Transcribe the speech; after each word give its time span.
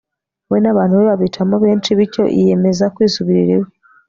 we 0.51 0.57
n'abantu 0.63 0.93
be, 0.99 1.05
babicamo 1.09 1.55
benshi, 1.65 1.97
bityo 1.97 2.23
yiyemeza 2.37 2.91
kwisubirira 2.95 3.51
iwe 3.55 3.69